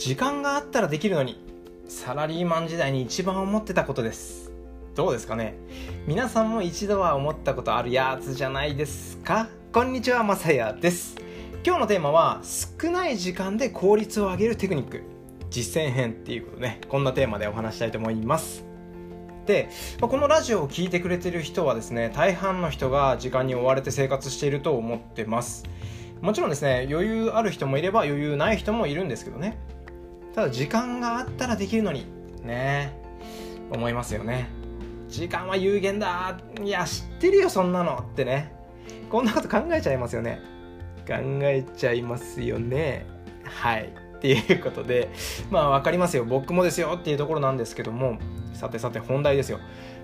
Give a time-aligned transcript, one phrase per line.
[0.00, 1.44] 時間があったらできるのに
[1.86, 4.50] サラリーマン時代に一番思ってたことです。
[4.94, 5.56] どうですかね？
[6.06, 9.50] 皆さんも一度は思ったことあるやつじゃないですか？
[9.74, 11.16] こんにちはまさやです。
[11.66, 15.02] 今日のテーマは少ない時間で効率を上げるテクニック。
[15.50, 16.80] 実践編っていうことね。
[16.88, 18.64] こんなテーマでお話したいと思います。
[19.44, 19.68] で
[20.00, 25.64] このラジオを聴いてくれてる人はですね大半の人が時間に追われて生活していると思ってます。
[26.22, 29.58] もちろんですね余裕ある人もいれば余裕ない人もいるんですけどね。
[30.34, 32.06] ただ時間があったらできるのに
[32.42, 32.98] ね。
[33.70, 34.48] 思いますよね。
[35.08, 36.38] 時間は有限だ。
[36.62, 38.54] いや知ってるよそんなのってね。
[39.10, 40.40] こんなこと考えちゃいますよね。
[41.06, 43.06] 考えちゃいますよね。
[43.44, 43.92] はい。
[44.16, 45.10] っていうことで
[45.50, 46.24] まあ分かりますよ。
[46.24, 48.18] 僕もですよっていうところなんですけども。
[48.54, 49.58] さてさて本題ですよ。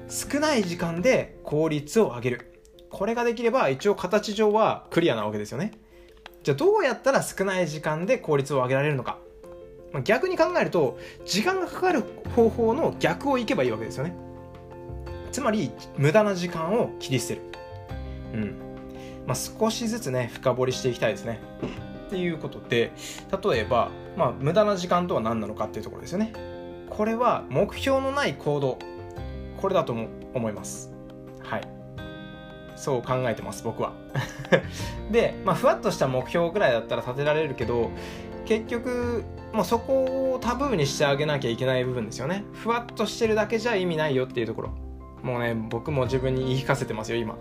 [0.09, 2.63] 少ない時間で効率を上げる。
[2.91, 5.73] これができれば一応形上はクリアなわけですよね。
[6.43, 9.19] じゃあどうやったら少ない時間で効率を上げられるのか。
[9.93, 12.03] ま逆に考えると時間がかかる
[12.35, 14.15] 方法の逆をいけばいいわけですよね。
[15.33, 17.43] つまり無駄な時間を切り捨てる。
[18.35, 18.55] うん。
[19.27, 21.41] まあ、少しずつね深掘りしていきたいですね。
[22.07, 22.93] っていうことで
[23.51, 26.33] 例えば、まあ、無駄な時間とは何なのかっていうところですよね。
[26.89, 28.79] これは目標のない行動。
[29.57, 29.93] これだと
[30.35, 30.93] 思います。
[31.43, 31.69] はい。
[32.77, 33.93] そう考えてます僕は。
[35.11, 37.91] で、まあ、ふわっとした目標ぐらいだったら立てられるけど
[38.47, 42.45] 結局もうそこをタブーにしてあげなきゃいけない部分ですよね。
[42.53, 44.71] ふわっとしてるだけじゃ意味ないよっていうところ。
[45.23, 47.37] もうね僕も自分に言い聞かせてますよ今。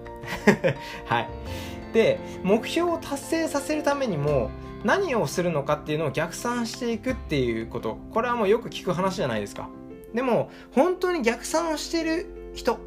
[1.06, 1.30] はい。
[1.94, 4.50] で目標を達成させるためにも
[4.84, 7.98] 何をするのかっていうのを逆算していくっていうこと。
[8.14, 9.70] これはもうよく聞く話じゃないですか。
[10.14, 12.80] でも本当に逆算をしてる人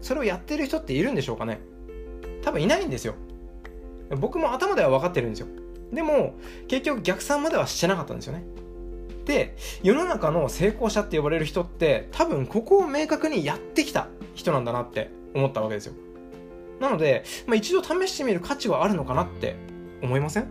[0.00, 1.60] それをやってる人っているんでしょうかね。
[2.42, 3.14] 多分いないんですよ。
[4.18, 5.48] 僕も頭では分かってるんですよ。
[5.92, 6.34] でも
[6.68, 8.44] 結局逆算まではしてなかったんですよね。
[9.24, 15.94] で世の中の成功者って呼ばれる人って多分ここを明確にやってきた人なんだなって思ったわけですよ。
[16.80, 19.56] なので、まあ、一度試してみる価値はあるのかなって
[20.02, 20.46] 思いません？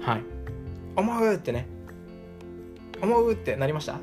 [0.00, 0.22] はい。
[0.94, 1.66] 思うってね。
[3.02, 4.00] 思うってなりました？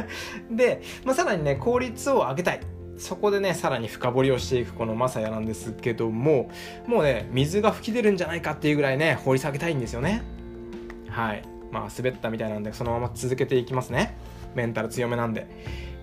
[0.50, 2.60] で、まあ、さらにね効率を上げたい
[3.00, 6.50] そこでねさらに深掘りをしていくこのマサヤなんですけども
[6.86, 10.22] もうね水が噴き出るんじゃないかっていうぐらいね掘り下げたいんですよね。
[11.08, 11.42] はい。
[11.72, 14.16] まあ滑ったみたいなんでそのまま続けていきますね。
[14.54, 15.46] メンタル強めなんで。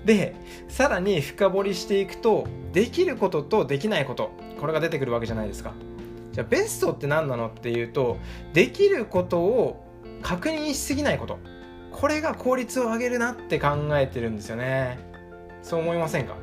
[0.05, 0.35] で
[0.69, 5.73] さらに深掘りしていくとできることとできないことこれが出てくるわけじゃないですか。
[6.31, 8.17] じゃあベストって何なのっていうと
[8.53, 9.85] できることを
[10.23, 11.37] 確認しすぎないこと。
[11.91, 14.99] これが効率を上げるなって考えてるんですよね。
[15.61, 16.35] そう思いませんか？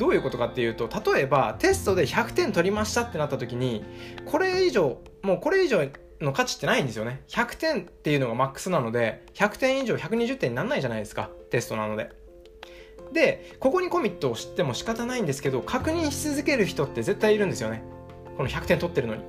[0.00, 3.84] どういうことかっていうと例えばテストで100点取りましたってなった時に
[4.24, 5.86] これ以上もうこれ以上
[6.22, 7.22] の価値ってないんですよね。
[7.28, 12.12] 100点っていうのがマックスなので100点以上120点にならないじゃないですかテストなので。
[13.12, 17.82] でここにコミットを知っても仕方ないんですけど確認し続ける人って絶対いるんですよね。
[18.38, 19.22] この100点取ってるのに。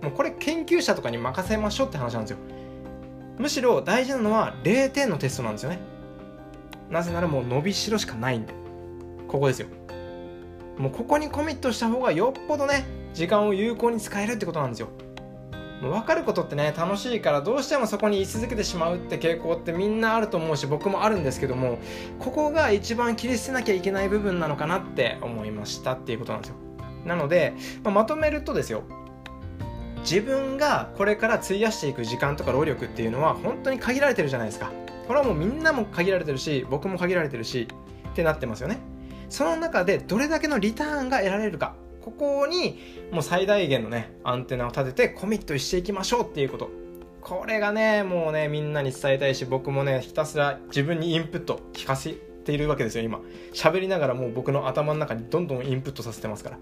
[0.00, 2.38] もうこれ研究者とかに任せましょうって話なんですよ。
[3.38, 5.78] むしろ大事なのは0点のテストなんですよね。
[6.88, 8.54] なぜならもう伸びしろしかないんで。
[9.28, 9.68] ここですよ。
[10.80, 14.88] もうここにコミットした方がよっぽどね時間を有効に使えるってことなんですよ。
[15.82, 21.78] もう分かることってね楽しいからどうしてもそこに居続けてしまうって傾向ってみんなあると思うし僕もあるんですけども
[22.18, 26.56] ここが一番切り捨てなきゃいけない部分なのかなって思いましたっていうことなんですよ。
[27.04, 28.82] なので、まあ、まとめるとですよ
[30.00, 34.70] 自分がこれから費やしていく時間とか労力っていうのは本当に限られてるじゃないですか。
[35.06, 37.66] これはもうみんなも限られてるし僕も限られてるし
[38.10, 38.89] ってなってますよね。
[39.30, 41.74] その中でどれだけのリターンが得られるか。
[42.02, 42.78] ここに
[43.10, 46.70] もう最大限のねアンテナを立ててコミットしていきましょうっていうこと。
[47.20, 52.14] これがねもうねみんなに伝えたいし僕もねひたすら自分にインプット聞かせ
[52.44, 53.20] ているわけですよ今。
[53.52, 56.58] 喋りながらもう僕の頭の中にどんどんインプットさせてますから。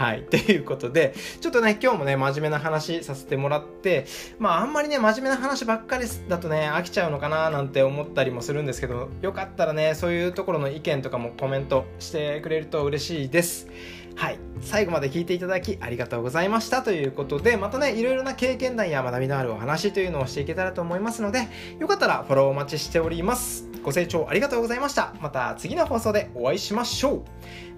[0.00, 0.20] はい。
[0.20, 4.06] っていうことで、ちょっとね、今日もね、真面目な話させてもらって、
[4.38, 13.68] まあ、あんまりね、真面目な話ばっかりだとね、飽きちゃうのかななんて思ったりもするんですけど、よかったらね、そういうところの意見とかもコメントしてくれると嬉しいです。
[14.16, 14.38] はい。
[14.60, 21.48] 最後まで聞いていただきありがとうございましたということで、またね、いろいろな経験談や学びのあるお話というのをしていけたらと思いますので、
[21.78, 23.68] よかったらフォローお待ちしております。
[23.82, 25.14] ご清聴ありがとうございました。
[25.20, 27.24] また次の放送でお会いしましょ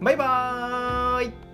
[0.00, 0.04] う。
[0.04, 1.51] バイバーイ